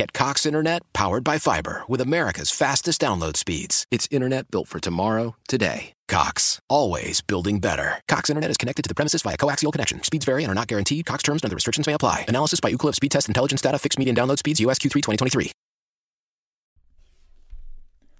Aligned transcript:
Get 0.00 0.14
Cox 0.14 0.46
Internet 0.46 0.90
powered 0.94 1.24
by 1.24 1.36
fiber 1.36 1.82
with 1.86 2.00
America's 2.00 2.50
fastest 2.50 3.02
download 3.02 3.36
speeds. 3.36 3.84
It's 3.90 4.08
internet 4.10 4.50
built 4.50 4.66
for 4.66 4.80
tomorrow, 4.80 5.36
today. 5.46 5.92
Cox, 6.08 6.58
always 6.70 7.20
building 7.20 7.58
better. 7.58 8.00
Cox 8.08 8.30
Internet 8.30 8.50
is 8.50 8.56
connected 8.56 8.82
to 8.82 8.88
the 8.88 8.94
premises 8.94 9.20
via 9.20 9.36
coaxial 9.36 9.70
connection. 9.70 10.02
Speeds 10.02 10.24
vary 10.24 10.42
and 10.42 10.50
are 10.50 10.54
not 10.54 10.68
guaranteed. 10.68 11.04
Cox 11.04 11.22
terms 11.22 11.42
and 11.42 11.50
other 11.50 11.54
restrictions 11.54 11.86
may 11.86 11.92
apply. 11.92 12.24
Analysis 12.28 12.60
by 12.60 12.72
Ookla 12.72 12.94
Speed 12.94 13.10
Test 13.10 13.28
Intelligence 13.28 13.60
Data. 13.60 13.78
Fixed 13.78 13.98
median 13.98 14.16
download 14.16 14.38
speeds. 14.38 14.58
US 14.60 14.78
Q3 14.78 15.02
2023. 15.02 15.52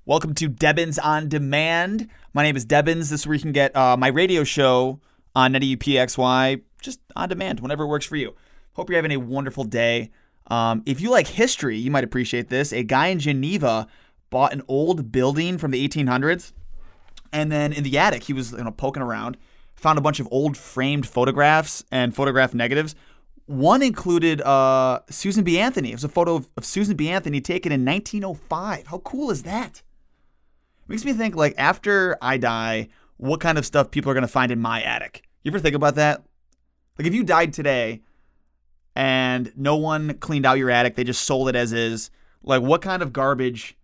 Welcome 0.04 0.34
to 0.34 0.50
Debbins 0.50 0.98
on 1.02 1.30
Demand. 1.30 2.10
My 2.34 2.42
name 2.42 2.56
is 2.56 2.66
Debbins. 2.66 3.08
This 3.08 3.20
is 3.20 3.26
where 3.26 3.36
you 3.36 3.40
can 3.40 3.52
get 3.52 3.74
uh, 3.74 3.96
my 3.96 4.08
radio 4.08 4.44
show 4.44 5.00
on 5.34 5.54
98PXY 5.54 6.60
just 6.82 7.00
on 7.16 7.30
demand 7.30 7.60
whenever 7.60 7.84
it 7.84 7.88
works 7.88 8.04
for 8.04 8.16
you. 8.16 8.34
Hope 8.74 8.90
you're 8.90 8.98
having 8.98 9.12
a 9.12 9.16
wonderful 9.18 9.64
day. 9.64 10.10
Um, 10.50 10.82
if 10.84 11.00
you 11.00 11.10
like 11.10 11.28
history, 11.28 11.78
you 11.78 11.90
might 11.90 12.04
appreciate 12.04 12.48
this. 12.48 12.72
A 12.72 12.82
guy 12.82 13.06
in 13.06 13.20
Geneva 13.20 13.86
bought 14.30 14.52
an 14.52 14.62
old 14.68 15.10
building 15.12 15.58
from 15.58 15.70
the 15.70 15.88
1800s 15.88 16.52
and 17.32 17.50
then 17.50 17.72
in 17.72 17.84
the 17.84 17.98
attic, 17.98 18.24
he 18.24 18.32
was 18.32 18.52
you 18.52 18.64
know 18.64 18.70
poking 18.70 19.02
around, 19.02 19.36
found 19.74 19.98
a 19.98 20.02
bunch 20.02 20.20
of 20.20 20.28
old 20.30 20.56
framed 20.56 21.06
photographs 21.06 21.84
and 21.90 22.14
photograph 22.14 22.54
negatives. 22.54 22.94
One 23.46 23.82
included 23.82 24.40
uh, 24.42 25.00
Susan 25.08 25.42
B. 25.42 25.58
Anthony. 25.58 25.90
It 25.90 25.94
was 25.94 26.04
a 26.04 26.08
photo 26.08 26.36
of, 26.36 26.48
of 26.56 26.64
Susan 26.64 26.96
B. 26.96 27.08
Anthony 27.08 27.40
taken 27.40 27.72
in 27.72 27.84
1905. 27.84 28.86
How 28.86 28.98
cool 28.98 29.30
is 29.30 29.42
that? 29.42 29.82
Makes 30.86 31.04
me 31.04 31.12
think 31.12 31.36
like 31.36 31.54
after 31.58 32.16
I 32.20 32.36
die, 32.36 32.88
what 33.16 33.40
kind 33.40 33.58
of 33.58 33.66
stuff 33.66 33.90
people 33.90 34.10
are 34.10 34.20
to 34.20 34.28
find 34.28 34.52
in 34.52 34.60
my 34.60 34.82
attic. 34.82 35.24
You 35.42 35.50
ever 35.50 35.58
think 35.58 35.74
about 35.74 35.96
that? 35.96 36.22
Like 36.98 37.06
if 37.06 37.14
you 37.14 37.24
died 37.24 37.52
today 37.52 38.02
and 38.96 39.52
no 39.56 39.76
one 39.76 40.14
cleaned 40.14 40.46
out 40.46 40.58
your 40.58 40.70
attic, 40.70 40.96
they 40.96 41.04
just 41.04 41.22
sold 41.22 41.48
it 41.48 41.56
as 41.56 41.72
is, 41.72 42.10
like 42.42 42.62
what 42.62 42.82
kind 42.82 43.02
of 43.02 43.12
garbage 43.12 43.76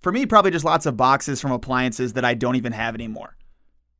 for 0.00 0.12
me, 0.12 0.24
probably 0.26 0.50
just 0.50 0.64
lots 0.64 0.86
of 0.86 0.96
boxes 0.96 1.40
from 1.40 1.52
appliances 1.52 2.14
that 2.14 2.24
I 2.24 2.34
don't 2.34 2.56
even 2.56 2.72
have 2.72 2.94
anymore. 2.94 3.36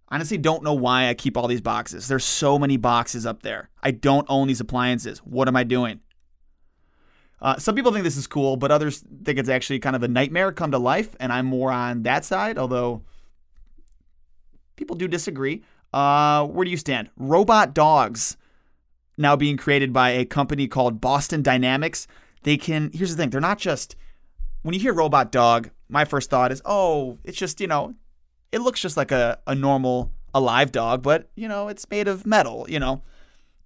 Honestly, 0.08 0.38
don't 0.38 0.64
know 0.64 0.72
why 0.72 1.08
I 1.08 1.14
keep 1.14 1.36
all 1.36 1.46
these 1.46 1.60
boxes. 1.60 2.08
There's 2.08 2.24
so 2.24 2.58
many 2.58 2.76
boxes 2.76 3.26
up 3.26 3.42
there. 3.42 3.68
I 3.82 3.92
don't 3.92 4.26
own 4.28 4.48
these 4.48 4.60
appliances. 4.60 5.18
What 5.18 5.46
am 5.46 5.56
I 5.56 5.62
doing? 5.62 6.00
Uh, 7.40 7.58
some 7.58 7.74
people 7.74 7.92
think 7.92 8.04
this 8.04 8.16
is 8.16 8.26
cool, 8.26 8.56
but 8.56 8.70
others 8.70 9.04
think 9.24 9.38
it's 9.38 9.48
actually 9.48 9.78
kind 9.78 9.94
of 9.94 10.02
a 10.02 10.08
nightmare 10.08 10.52
come 10.52 10.72
to 10.72 10.78
life, 10.78 11.14
and 11.20 11.32
I'm 11.32 11.46
more 11.46 11.70
on 11.70 12.02
that 12.02 12.24
side, 12.24 12.58
although 12.58 13.02
people 14.76 14.96
do 14.96 15.06
disagree. 15.06 15.62
Uh, 15.92 16.46
where 16.46 16.64
do 16.64 16.70
you 16.70 16.76
stand? 16.76 17.08
Robot 17.16 17.72
dogs 17.72 18.36
now 19.20 19.36
being 19.36 19.56
created 19.56 19.92
by 19.92 20.10
a 20.10 20.24
company 20.24 20.66
called 20.66 21.00
Boston 21.00 21.42
Dynamics. 21.42 22.06
They 22.42 22.56
can, 22.56 22.90
here's 22.92 23.14
the 23.14 23.16
thing, 23.22 23.30
they're 23.30 23.40
not 23.40 23.58
just, 23.58 23.96
when 24.62 24.74
you 24.74 24.80
hear 24.80 24.94
robot 24.94 25.30
dog, 25.30 25.70
my 25.88 26.04
first 26.04 26.30
thought 26.30 26.52
is, 26.52 26.62
oh, 26.64 27.18
it's 27.24 27.38
just, 27.38 27.60
you 27.60 27.66
know, 27.66 27.94
it 28.50 28.60
looks 28.60 28.80
just 28.80 28.96
like 28.96 29.12
a, 29.12 29.38
a 29.46 29.54
normal 29.54 30.10
alive 30.34 30.72
dog, 30.72 31.02
but, 31.02 31.30
you 31.34 31.48
know, 31.48 31.68
it's 31.68 31.88
made 31.90 32.08
of 32.08 32.26
metal, 32.26 32.66
you 32.68 32.80
know. 32.80 33.02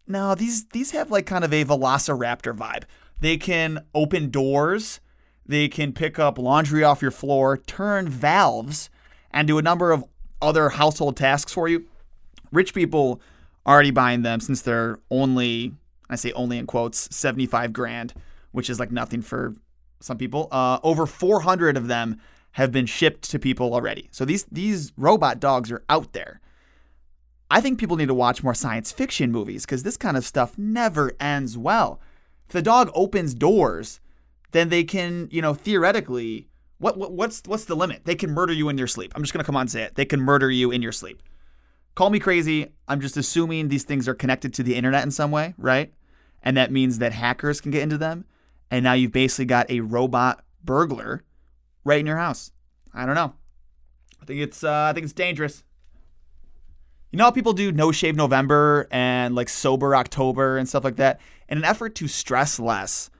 No, 0.06 0.34
these 0.34 0.66
these 0.66 0.90
have 0.90 1.10
like 1.10 1.24
kind 1.24 1.44
of 1.44 1.52
a 1.52 1.64
velociraptor 1.64 2.54
vibe. 2.54 2.84
They 3.20 3.38
can 3.38 3.84
open 3.94 4.30
doors, 4.30 5.00
they 5.46 5.68
can 5.68 5.92
pick 5.92 6.18
up 6.18 6.36
laundry 6.36 6.84
off 6.84 7.00
your 7.00 7.10
floor, 7.10 7.56
turn 7.56 8.08
valves, 8.08 8.90
and 9.30 9.48
do 9.48 9.56
a 9.56 9.62
number 9.62 9.92
of 9.92 10.04
other 10.42 10.70
household 10.70 11.16
tasks 11.16 11.52
for 11.52 11.68
you. 11.68 11.86
Rich 12.52 12.74
people 12.74 13.20
already 13.66 13.90
buying 13.90 14.22
them 14.22 14.40
since 14.40 14.62
they're 14.62 14.98
only, 15.10 15.72
I 16.08 16.16
say 16.16 16.32
only 16.32 16.58
in 16.58 16.66
quotes, 16.66 17.14
75 17.14 17.72
grand, 17.72 18.14
which 18.52 18.68
is 18.70 18.78
like 18.78 18.90
nothing 18.90 19.22
for 19.22 19.54
some 20.00 20.18
people. 20.18 20.48
Uh, 20.50 20.78
over 20.82 21.06
400 21.06 21.76
of 21.76 21.88
them 21.88 22.20
have 22.52 22.70
been 22.70 22.86
shipped 22.86 23.28
to 23.30 23.38
people 23.38 23.74
already. 23.74 24.08
So 24.12 24.24
these 24.24 24.44
these 24.44 24.92
robot 24.96 25.40
dogs 25.40 25.72
are 25.72 25.82
out 25.88 26.12
there. 26.12 26.40
I 27.50 27.60
think 27.60 27.78
people 27.78 27.96
need 27.96 28.08
to 28.08 28.14
watch 28.14 28.42
more 28.42 28.54
science 28.54 28.92
fiction 28.92 29.32
movies 29.32 29.64
because 29.64 29.82
this 29.82 29.96
kind 29.96 30.16
of 30.16 30.24
stuff 30.24 30.56
never 30.56 31.12
ends 31.20 31.58
well. 31.58 32.00
If 32.46 32.52
the 32.52 32.62
dog 32.62 32.90
opens 32.94 33.34
doors, 33.34 34.00
then 34.52 34.68
they 34.68 34.84
can, 34.84 35.28
you 35.30 35.42
know, 35.42 35.52
theoretically, 35.52 36.48
what, 36.78 36.96
what 36.96 37.12
what's 37.12 37.42
what's 37.46 37.64
the 37.64 37.74
limit? 37.74 38.04
They 38.04 38.14
can 38.14 38.30
murder 38.30 38.52
you 38.52 38.68
in 38.68 38.78
your 38.78 38.86
sleep. 38.86 39.12
I'm 39.14 39.22
just 39.22 39.32
gonna 39.32 39.44
come 39.44 39.56
on 39.56 39.62
and 39.62 39.70
say 39.70 39.82
it. 39.82 39.94
They 39.96 40.04
can 40.04 40.20
murder 40.20 40.50
you 40.50 40.70
in 40.70 40.80
your 40.80 40.92
sleep. 40.92 41.22
Call 41.94 42.10
me 42.10 42.18
crazy. 42.18 42.72
I'm 42.88 43.00
just 43.00 43.16
assuming 43.16 43.68
these 43.68 43.84
things 43.84 44.08
are 44.08 44.14
connected 44.14 44.52
to 44.54 44.62
the 44.62 44.74
internet 44.74 45.04
in 45.04 45.10
some 45.10 45.30
way, 45.30 45.54
right? 45.58 45.92
And 46.42 46.56
that 46.56 46.72
means 46.72 46.98
that 46.98 47.12
hackers 47.12 47.60
can 47.60 47.70
get 47.70 47.82
into 47.82 47.98
them 47.98 48.24
and 48.74 48.82
now 48.82 48.92
you've 48.92 49.12
basically 49.12 49.44
got 49.44 49.70
a 49.70 49.80
robot 49.80 50.44
burglar 50.64 51.22
right 51.84 52.00
in 52.00 52.06
your 52.06 52.16
house. 52.16 52.50
I 52.92 53.06
don't 53.06 53.14
know. 53.14 53.34
I 54.20 54.24
think 54.24 54.40
it's 54.40 54.64
uh, 54.64 54.88
I 54.90 54.92
think 54.92 55.04
it's 55.04 55.12
dangerous. 55.12 55.62
You 57.12 57.18
know 57.18 57.24
how 57.24 57.30
people 57.30 57.52
do 57.52 57.70
no 57.70 57.92
shave 57.92 58.16
November 58.16 58.88
and 58.90 59.34
like 59.36 59.48
sober 59.48 59.94
October 59.94 60.58
and 60.58 60.68
stuff 60.68 60.82
like 60.82 60.96
that? 60.96 61.20
In 61.48 61.58
an 61.58 61.64
effort 61.64 61.94
to 61.96 62.08
stress 62.08 62.58
less, 62.58 63.10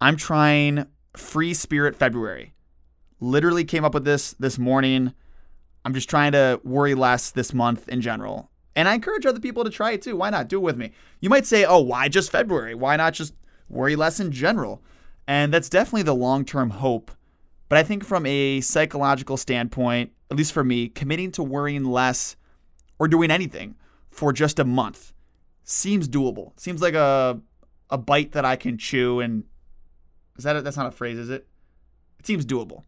I'm 0.00 0.16
trying 0.16 0.86
free 1.16 1.54
spirit 1.54 1.94
February. 1.94 2.54
Literally 3.20 3.64
came 3.64 3.84
up 3.84 3.94
with 3.94 4.04
this 4.04 4.32
this 4.40 4.58
morning. 4.58 5.14
I'm 5.86 5.94
just 5.94 6.10
trying 6.10 6.32
to 6.32 6.60
worry 6.64 6.96
less 6.96 7.30
this 7.30 7.54
month 7.54 7.88
in 7.88 8.00
general. 8.00 8.50
And 8.74 8.88
I 8.88 8.94
encourage 8.94 9.24
other 9.24 9.38
people 9.38 9.62
to 9.62 9.70
try 9.70 9.92
it 9.92 10.02
too. 10.02 10.16
Why 10.16 10.30
not? 10.30 10.48
Do 10.48 10.56
it 10.56 10.62
with 10.62 10.76
me. 10.76 10.90
You 11.20 11.30
might 11.30 11.46
say, 11.46 11.64
oh, 11.64 11.78
why 11.78 12.08
just 12.08 12.32
February? 12.32 12.74
Why 12.74 12.96
not 12.96 13.14
just 13.14 13.34
worry 13.68 13.94
less 13.94 14.18
in 14.18 14.32
general. 14.32 14.82
And 15.28 15.54
that's 15.54 15.68
definitely 15.68 16.02
the 16.02 16.14
long 16.14 16.44
term 16.44 16.70
hope. 16.70 17.12
But 17.68 17.78
I 17.78 17.84
think 17.84 18.04
from 18.04 18.26
a 18.26 18.60
psychological 18.62 19.36
standpoint, 19.36 20.10
at 20.28 20.36
least 20.36 20.52
for 20.52 20.64
me, 20.64 20.88
committing 20.88 21.30
to 21.32 21.44
worrying 21.44 21.84
less 21.84 22.34
or 22.98 23.06
doing 23.06 23.30
anything 23.30 23.76
for 24.10 24.32
just 24.32 24.58
a 24.58 24.64
month 24.64 25.12
seems 25.62 26.08
doable. 26.08 26.58
Seems 26.58 26.82
like 26.82 26.94
a 26.94 27.40
a 27.90 27.98
bite 27.98 28.32
that 28.32 28.44
I 28.44 28.56
can 28.56 28.76
chew 28.76 29.20
and 29.20 29.44
is 30.36 30.42
that 30.42 30.56
a, 30.56 30.62
that's 30.62 30.76
not 30.76 30.86
a 30.86 30.90
phrase, 30.90 31.16
is 31.16 31.30
it? 31.30 31.46
It 32.18 32.26
seems 32.26 32.44
doable, 32.44 32.82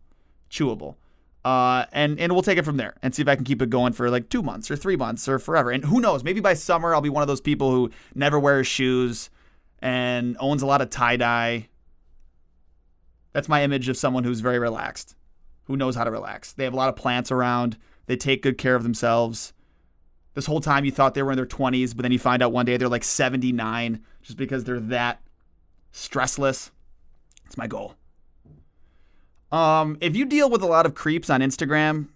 chewable. 0.51 0.97
Uh, 1.45 1.87
and 1.93 2.19
and 2.19 2.33
we'll 2.33 2.43
take 2.43 2.59
it 2.59 2.65
from 2.65 2.77
there 2.77 2.97
and 3.03 3.15
see 3.15 3.23
if 3.23 3.29
I 3.29 3.37
can 3.37 3.45
keep 3.45 3.63
it 3.63 3.71
going 3.71 3.93
for 3.93 4.11
like 4.11 4.29
two 4.29 4.43
months 4.43 4.71
or 4.71 4.77
three 4.77 4.97
months 4.97 5.29
or 5.29 5.39
forever. 5.39 5.71
And 5.71 5.85
who 5.85 6.01
knows? 6.01 6.25
Maybe 6.25 6.41
by 6.41 6.55
summer 6.55 6.95
I'll 6.95 7.01
be 7.01 7.09
one 7.09 7.23
of 7.23 7.29
those 7.29 7.41
people 7.41 7.71
who 7.71 7.91
never 8.15 8.39
wears 8.39 8.67
shoes, 8.67 9.31
and 9.81 10.37
owns 10.41 10.63
a 10.63 10.67
lot 10.67 10.83
of 10.83 10.91
tie 10.91 11.17
dye. 11.17 11.69
That's 13.33 13.49
my 13.49 13.63
image 13.63 13.89
of 13.89 13.97
someone 13.97 14.25
who's 14.25 14.41
very 14.41 14.59
relaxed, 14.59 15.15
who 15.65 15.77
knows 15.77 15.95
how 15.95 16.05
to 16.05 16.11
relax. 16.11 16.53
They 16.53 16.65
have 16.65 16.73
a 16.73 16.77
lot 16.77 16.89
of 16.89 16.97
plants 16.97 17.31
around, 17.31 17.77
they 18.07 18.17
take 18.17 18.43
good 18.43 18.59
care 18.59 18.75
of 18.75 18.83
themselves. 18.83 19.53
This 20.35 20.47
whole 20.47 20.61
time 20.61 20.85
you 20.85 20.93
thought 20.93 21.15
they 21.15 21.23
were 21.23 21.33
in 21.33 21.37
their 21.37 21.47
20s, 21.47 21.97
but 21.97 22.03
then 22.03 22.13
you 22.13 22.19
find 22.19 22.43
out 22.43 22.53
one 22.53 22.65
day 22.65 22.77
they're 22.77 22.89
like 22.89 23.05
79 23.05 24.05
just 24.23 24.39
because 24.39 24.65
they're 24.65 24.81
that 24.81 25.21
stressless. 25.93 26.71
It's 27.45 27.57
my 27.57 27.67
goal. 27.67 27.95
Um, 29.51 29.97
if 30.01 30.17
you 30.17 30.27
deal 30.27 30.51
with 30.51 30.63
a 30.63 30.67
lot 30.67 30.87
of 30.87 30.95
creeps 30.95 31.31
on 31.31 31.41
Instagram, 31.41 32.09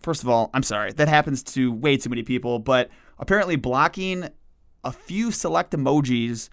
first 0.00 0.22
of 0.22 0.28
all, 0.28 0.50
I'm 0.52 0.62
sorry. 0.62 0.92
That 0.92 1.08
happens 1.08 1.42
to 1.44 1.72
way 1.72 1.96
too 1.96 2.10
many 2.10 2.22
people, 2.22 2.58
but 2.58 2.90
apparently 3.18 3.56
blocking 3.56 4.28
a 4.84 4.92
few 4.92 5.30
select 5.30 5.72
emojis 5.72 6.48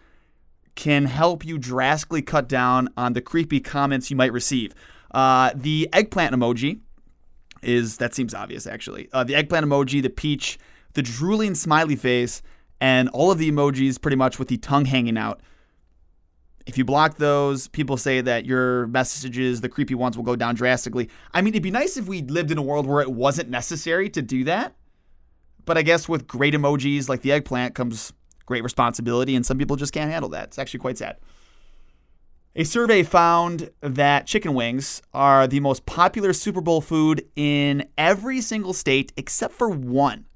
can 0.75 1.05
help 1.05 1.45
you 1.45 1.57
drastically 1.57 2.21
cut 2.21 2.47
down 2.47 2.89
on 2.95 3.13
the 3.13 3.21
creepy 3.21 3.59
comments 3.59 4.09
you 4.09 4.15
might 4.15 4.31
receive. 4.31 4.73
Uh, 5.11 5.51
the 5.55 5.89
eggplant 5.91 6.33
emoji 6.33 6.79
is 7.61 7.97
that 7.97 8.13
seems 8.13 8.33
obvious 8.33 8.65
actually. 8.65 9.09
Uh, 9.11 9.23
the 9.23 9.35
eggplant 9.35 9.65
emoji, 9.65 10.01
the 10.01 10.09
peach, 10.09 10.57
the 10.93 11.01
drooling 11.01 11.55
smiley 11.55 11.95
face, 11.95 12.41
and 12.79 13.09
all 13.09 13.31
of 13.31 13.37
the 13.37 13.51
emojis 13.51 14.01
pretty 14.01 14.15
much 14.15 14.39
with 14.39 14.47
the 14.47 14.57
tongue 14.57 14.85
hanging 14.85 15.17
out. 15.17 15.41
If 16.69 16.77
you 16.77 16.85
block 16.85 17.17
those, 17.17 17.67
people 17.67 17.97
say 17.97 18.21
that 18.21 18.45
your 18.45 18.85
messages, 18.87 19.59
the 19.59 19.69
creepy 19.69 19.95
ones, 19.95 20.15
will 20.15 20.23
go 20.23 20.35
down 20.35 20.53
drastically. 20.53 21.09
I 21.33 21.41
mean, 21.41 21.53
it'd 21.53 21.63
be 21.63 21.71
nice 21.71 21.97
if 21.97 22.07
we 22.07 22.21
lived 22.21 22.51
in 22.51 22.59
a 22.59 22.61
world 22.61 22.85
where 22.85 23.01
it 23.01 23.11
wasn't 23.11 23.49
necessary 23.49 24.07
to 24.11 24.21
do 24.21 24.43
that. 24.43 24.75
But 25.65 25.79
I 25.79 25.81
guess 25.81 26.07
with 26.07 26.27
great 26.27 26.53
emojis 26.53 27.09
like 27.09 27.23
the 27.23 27.31
eggplant 27.31 27.73
comes 27.73 28.13
great 28.45 28.61
responsibility, 28.61 29.35
and 29.35 29.43
some 29.43 29.57
people 29.57 29.77
just 29.77 29.93
can't 29.93 30.11
handle 30.11 30.29
that. 30.29 30.49
It's 30.49 30.59
actually 30.59 30.81
quite 30.81 30.99
sad. 30.99 31.17
A 32.55 32.63
survey 32.63 33.01
found 33.01 33.71
that 33.81 34.27
chicken 34.27 34.53
wings 34.53 35.01
are 35.11 35.47
the 35.47 35.61
most 35.61 35.87
popular 35.87 36.33
Super 36.33 36.61
Bowl 36.61 36.81
food 36.81 37.27
in 37.35 37.89
every 37.97 38.41
single 38.41 38.73
state 38.73 39.11
except 39.17 39.55
for 39.55 39.69
one. 39.69 40.27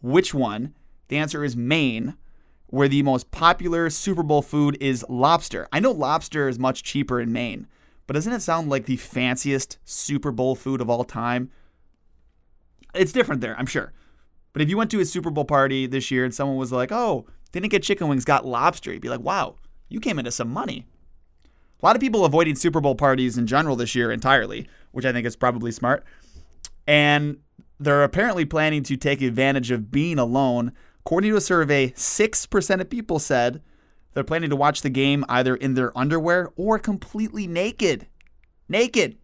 Which 0.00 0.32
one? 0.32 0.74
The 1.08 1.18
answer 1.18 1.44
is 1.44 1.56
Maine, 1.56 2.16
where 2.70 2.88
the 2.88 3.02
most 3.02 3.30
popular 3.30 3.90
Super 3.90 4.22
Bowl 4.22 4.42
food 4.42 4.76
is 4.80 5.04
lobster. 5.08 5.68
I 5.72 5.80
know 5.80 5.90
lobster 5.90 6.48
is 6.48 6.58
much 6.58 6.82
cheaper 6.82 7.20
in 7.20 7.32
Maine, 7.32 7.66
but 8.06 8.14
doesn't 8.14 8.32
it 8.32 8.42
sound 8.42 8.70
like 8.70 8.86
the 8.86 8.96
fanciest 8.96 9.78
Super 9.84 10.30
Bowl 10.30 10.54
food 10.54 10.80
of 10.80 10.88
all 10.88 11.04
time? 11.04 11.50
It's 12.94 13.12
different 13.12 13.40
there, 13.40 13.56
I'm 13.58 13.66
sure. 13.66 13.92
But 14.52 14.62
if 14.62 14.68
you 14.68 14.76
went 14.76 14.90
to 14.92 15.00
a 15.00 15.04
Super 15.04 15.30
Bowl 15.30 15.44
party 15.44 15.86
this 15.86 16.10
year 16.10 16.24
and 16.24 16.34
someone 16.34 16.56
was 16.56 16.72
like, 16.72 16.92
oh, 16.92 17.26
didn't 17.52 17.70
get 17.70 17.82
chicken 17.82 18.08
wings, 18.08 18.24
got 18.24 18.46
lobster, 18.46 18.92
you'd 18.92 19.02
be 19.02 19.08
like, 19.08 19.20
wow, 19.20 19.56
you 19.88 20.00
came 20.00 20.18
into 20.18 20.30
some 20.30 20.48
money. 20.48 20.86
A 21.82 21.86
lot 21.86 21.96
of 21.96 22.00
people 22.00 22.24
avoiding 22.24 22.54
Super 22.54 22.80
Bowl 22.80 22.94
parties 22.94 23.36
in 23.36 23.46
general 23.46 23.74
this 23.74 23.94
year 23.94 24.12
entirely, 24.12 24.68
which 24.92 25.04
I 25.04 25.12
think 25.12 25.26
is 25.26 25.34
probably 25.34 25.72
smart. 25.72 26.04
And 26.86 27.38
they're 27.78 28.04
apparently 28.04 28.44
planning 28.44 28.82
to 28.84 28.96
take 28.96 29.22
advantage 29.22 29.70
of 29.70 29.90
being 29.90 30.18
alone. 30.18 30.72
According 31.06 31.30
to 31.30 31.36
a 31.36 31.40
survey, 31.40 31.90
6% 31.90 32.80
of 32.80 32.90
people 32.90 33.18
said 33.18 33.62
they're 34.12 34.24
planning 34.24 34.50
to 34.50 34.56
watch 34.56 34.82
the 34.82 34.90
game 34.90 35.24
either 35.28 35.56
in 35.56 35.74
their 35.74 35.96
underwear 35.96 36.50
or 36.56 36.78
completely 36.78 37.46
naked. 37.46 38.06
Naked. 38.68 39.18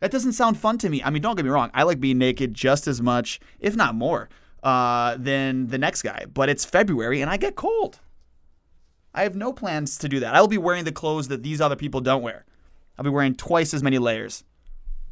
That 0.00 0.10
doesn't 0.10 0.32
sound 0.32 0.58
fun 0.58 0.78
to 0.78 0.88
me. 0.88 1.02
I 1.02 1.10
mean, 1.10 1.22
don't 1.22 1.36
get 1.36 1.44
me 1.44 1.50
wrong. 1.50 1.70
I 1.72 1.84
like 1.84 2.00
being 2.00 2.18
naked 2.18 2.54
just 2.54 2.86
as 2.86 3.00
much, 3.00 3.40
if 3.60 3.74
not 3.74 3.94
more, 3.94 4.28
uh, 4.62 5.16
than 5.18 5.68
the 5.68 5.78
next 5.78 6.02
guy. 6.02 6.26
But 6.32 6.48
it's 6.48 6.64
February 6.64 7.22
and 7.22 7.30
I 7.30 7.38
get 7.38 7.56
cold. 7.56 7.98
I 9.14 9.22
have 9.22 9.34
no 9.34 9.52
plans 9.52 9.96
to 9.98 10.08
do 10.08 10.20
that. 10.20 10.34
I 10.34 10.40
will 10.40 10.48
be 10.48 10.58
wearing 10.58 10.84
the 10.84 10.92
clothes 10.92 11.28
that 11.28 11.42
these 11.42 11.60
other 11.60 11.76
people 11.76 12.02
don't 12.02 12.22
wear. 12.22 12.44
I'll 12.98 13.04
be 13.04 13.10
wearing 13.10 13.34
twice 13.34 13.72
as 13.72 13.82
many 13.82 13.98
layers. 13.98 14.44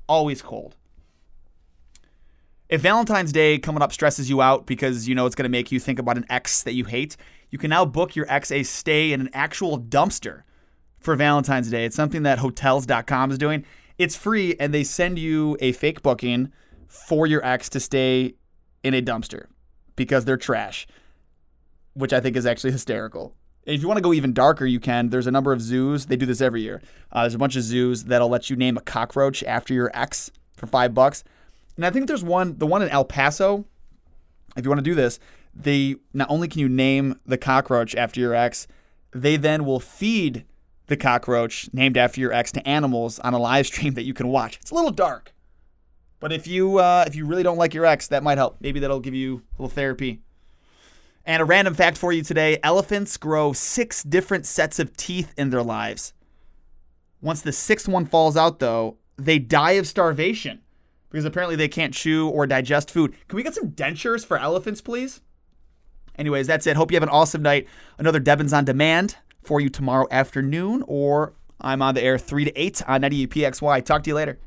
Always 0.06 0.42
cold. 0.42 0.76
If 2.74 2.80
Valentine's 2.80 3.30
Day 3.30 3.56
coming 3.60 3.82
up 3.82 3.92
stresses 3.92 4.28
you 4.28 4.42
out 4.42 4.66
because 4.66 5.06
you 5.08 5.14
know 5.14 5.26
it's 5.26 5.36
going 5.36 5.44
to 5.44 5.48
make 5.48 5.70
you 5.70 5.78
think 5.78 6.00
about 6.00 6.16
an 6.16 6.26
ex 6.28 6.64
that 6.64 6.74
you 6.74 6.84
hate, 6.84 7.16
you 7.50 7.56
can 7.56 7.70
now 7.70 7.84
book 7.84 8.16
your 8.16 8.26
ex 8.28 8.50
a 8.50 8.64
stay 8.64 9.12
in 9.12 9.20
an 9.20 9.30
actual 9.32 9.78
dumpster 9.78 10.42
for 10.98 11.14
Valentine's 11.14 11.70
Day. 11.70 11.84
It's 11.84 11.94
something 11.94 12.24
that 12.24 12.40
hotels.com 12.40 13.30
is 13.30 13.38
doing. 13.38 13.64
It's 13.96 14.16
free 14.16 14.56
and 14.58 14.74
they 14.74 14.82
send 14.82 15.20
you 15.20 15.56
a 15.60 15.70
fake 15.70 16.02
booking 16.02 16.50
for 16.88 17.28
your 17.28 17.46
ex 17.46 17.68
to 17.68 17.78
stay 17.78 18.34
in 18.82 18.92
a 18.92 19.00
dumpster 19.00 19.46
because 19.94 20.24
they're 20.24 20.36
trash, 20.36 20.88
which 21.92 22.12
I 22.12 22.18
think 22.18 22.36
is 22.36 22.44
actually 22.44 22.72
hysterical. 22.72 23.36
If 23.62 23.82
you 23.82 23.86
want 23.86 23.98
to 23.98 24.02
go 24.02 24.12
even 24.12 24.32
darker, 24.32 24.66
you 24.66 24.80
can. 24.80 25.10
There's 25.10 25.28
a 25.28 25.30
number 25.30 25.52
of 25.52 25.60
zoos. 25.60 26.06
They 26.06 26.16
do 26.16 26.26
this 26.26 26.40
every 26.40 26.62
year. 26.62 26.82
Uh, 27.12 27.20
there's 27.20 27.36
a 27.36 27.38
bunch 27.38 27.54
of 27.54 27.62
zoos 27.62 28.02
that'll 28.02 28.28
let 28.28 28.50
you 28.50 28.56
name 28.56 28.76
a 28.76 28.80
cockroach 28.80 29.44
after 29.44 29.72
your 29.72 29.92
ex 29.94 30.32
for 30.56 30.66
five 30.66 30.92
bucks. 30.92 31.22
And 31.76 31.84
I 31.84 31.90
think 31.90 32.06
there's 32.06 32.24
one, 32.24 32.58
the 32.58 32.66
one 32.66 32.82
in 32.82 32.88
El 32.88 33.04
Paso. 33.04 33.64
If 34.56 34.64
you 34.64 34.70
want 34.70 34.78
to 34.78 34.90
do 34.90 34.94
this, 34.94 35.18
they 35.54 35.96
not 36.12 36.30
only 36.30 36.48
can 36.48 36.60
you 36.60 36.68
name 36.68 37.18
the 37.26 37.38
cockroach 37.38 37.94
after 37.94 38.20
your 38.20 38.34
ex, 38.34 38.66
they 39.12 39.36
then 39.36 39.64
will 39.64 39.80
feed 39.80 40.44
the 40.86 40.96
cockroach 40.96 41.68
named 41.72 41.96
after 41.96 42.20
your 42.20 42.32
ex 42.32 42.52
to 42.52 42.68
animals 42.68 43.18
on 43.20 43.34
a 43.34 43.38
live 43.38 43.66
stream 43.66 43.94
that 43.94 44.04
you 44.04 44.14
can 44.14 44.28
watch. 44.28 44.58
It's 44.60 44.70
a 44.70 44.74
little 44.74 44.90
dark, 44.90 45.32
but 46.20 46.32
if 46.32 46.46
you 46.46 46.78
uh, 46.78 47.04
if 47.06 47.14
you 47.14 47.26
really 47.26 47.42
don't 47.42 47.58
like 47.58 47.74
your 47.74 47.86
ex, 47.86 48.08
that 48.08 48.22
might 48.22 48.38
help. 48.38 48.56
Maybe 48.60 48.80
that'll 48.80 49.00
give 49.00 49.14
you 49.14 49.42
a 49.58 49.62
little 49.62 49.74
therapy. 49.74 50.20
And 51.26 51.40
a 51.40 51.44
random 51.44 51.74
fact 51.74 51.96
for 51.96 52.12
you 52.12 52.22
today: 52.22 52.58
elephants 52.62 53.16
grow 53.16 53.52
six 53.52 54.02
different 54.02 54.46
sets 54.46 54.78
of 54.78 54.96
teeth 54.96 55.32
in 55.36 55.50
their 55.50 55.62
lives. 55.62 56.12
Once 57.20 57.40
the 57.40 57.52
sixth 57.52 57.88
one 57.88 58.04
falls 58.04 58.36
out, 58.36 58.58
though, 58.58 58.98
they 59.16 59.38
die 59.38 59.72
of 59.72 59.86
starvation 59.86 60.60
because 61.14 61.24
apparently 61.24 61.54
they 61.54 61.68
can't 61.68 61.94
chew 61.94 62.28
or 62.28 62.44
digest 62.44 62.90
food. 62.90 63.14
Can 63.28 63.36
we 63.36 63.44
get 63.44 63.54
some 63.54 63.70
dentures 63.70 64.26
for 64.26 64.36
elephants, 64.36 64.80
please? 64.80 65.20
Anyways, 66.18 66.48
that's 66.48 66.66
it. 66.66 66.74
Hope 66.74 66.90
you 66.90 66.96
have 66.96 67.04
an 67.04 67.08
awesome 67.08 67.40
night. 67.40 67.68
Another 67.98 68.18
Debbins 68.18 68.52
on 68.52 68.64
Demand 68.64 69.14
for 69.40 69.60
you 69.60 69.68
tomorrow 69.68 70.08
afternoon, 70.10 70.82
or 70.88 71.34
I'm 71.60 71.82
on 71.82 71.94
the 71.94 72.02
air 72.02 72.18
3 72.18 72.46
to 72.46 72.60
8 72.60 72.82
on 72.88 73.02
90 73.02 73.28
PXY. 73.28 73.84
Talk 73.84 74.02
to 74.02 74.10
you 74.10 74.16
later. 74.16 74.40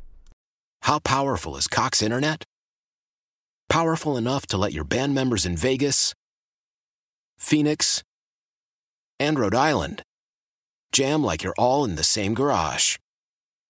How 0.81 1.00
powerful 1.00 1.56
is 1.56 1.68
Cox 1.68 2.02
Internet? 2.02 2.44
Powerful 3.69 4.18
enough 4.18 4.46
to 4.48 4.58
let 4.58 4.74
your 4.74 4.84
band 4.84 5.16
members 5.16 5.46
in 5.46 5.56
Vegas, 5.56 6.14
Phoenix, 7.38 8.04
and 9.22 9.40
Rhode 9.40 9.56
Island 9.56 10.04
jam 10.92 11.24
like 11.24 11.44
you're 11.44 11.56
all 11.58 11.86
in 11.86 11.96
the 11.96 12.04
same 12.04 12.34
garage. 12.34 12.98